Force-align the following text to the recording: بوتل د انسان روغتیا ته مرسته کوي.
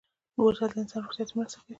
بوتل 0.37 0.69
د 0.71 0.75
انسان 0.81 0.99
روغتیا 1.03 1.25
ته 1.29 1.33
مرسته 1.37 1.57
کوي. 1.61 1.69